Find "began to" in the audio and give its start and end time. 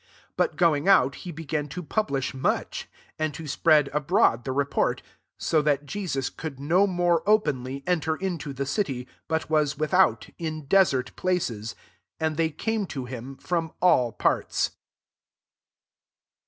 1.31-1.83